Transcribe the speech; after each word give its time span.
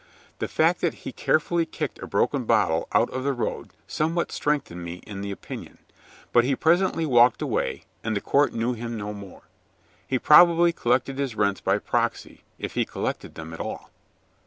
The 0.39 0.47
fact 0.47 0.81
that 0.81 0.95
he 1.05 1.11
carefully 1.11 1.63
kicked 1.67 1.99
a 2.01 2.07
broken 2.07 2.45
bottle 2.45 2.87
out 2.91 3.11
of 3.11 3.23
the 3.23 3.33
road 3.33 3.69
somewhat 3.85 4.31
strengthened 4.31 4.83
me 4.83 4.95
in 5.05 5.21
the 5.21 5.29
opinion. 5.29 5.77
But 6.33 6.43
he 6.43 6.55
presently 6.55 7.05
walked 7.05 7.39
away, 7.39 7.83
and 8.03 8.15
the 8.15 8.19
court 8.19 8.51
knew 8.51 8.73
him 8.73 8.97
no 8.97 9.13
more. 9.13 9.43
He 10.07 10.17
probably 10.17 10.73
collected 10.73 11.19
his 11.19 11.35
rents 11.35 11.61
by 11.61 11.77
proxy 11.77 12.41
if 12.57 12.73
he 12.73 12.83
collected 12.83 13.35
them 13.35 13.53
at 13.53 13.59
all. 13.59 13.91